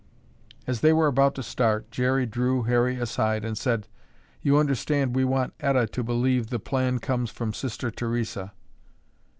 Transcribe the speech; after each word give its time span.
As 0.65 0.81
they 0.81 0.93
were 0.93 1.05
about 1.05 1.35
to 1.35 1.43
start, 1.43 1.91
Jerry 1.91 2.25
drew 2.25 2.63
Harry 2.63 2.95
aside 2.99 3.45
and 3.45 3.55
said: 3.55 3.87
"You 4.41 4.57
understand 4.57 5.15
we 5.15 5.23
want 5.23 5.53
Etta 5.59 5.85
to 5.89 6.03
believe 6.03 6.47
the 6.47 6.57
plan 6.57 6.97
comes 6.97 7.29
from 7.29 7.53
Sister 7.53 7.91
Theresa." 7.91 8.51